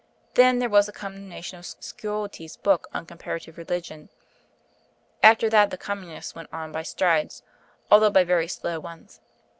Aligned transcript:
Then 0.33 0.57
there 0.57 0.67
was 0.67 0.87
the 0.87 0.91
condemnation 0.91 1.59
of 1.59 1.65
Sciotti's 1.65 2.57
book 2.57 2.87
on 2.91 3.05
Comparative 3.05 3.55
Religion.... 3.59 4.09
After 5.21 5.47
that 5.51 5.69
the 5.69 5.77
Communists 5.77 6.33
went 6.33 6.49
on 6.51 6.71
by 6.71 6.81
strides, 6.81 7.43
although 7.91 8.09
by 8.09 8.23
very 8.23 8.47
slow 8.47 8.79
ones. 8.79 9.19